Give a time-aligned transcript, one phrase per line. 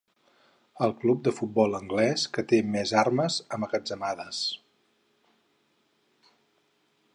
[0.85, 4.43] El club de futbol anglès que té més armes emmagatzemades.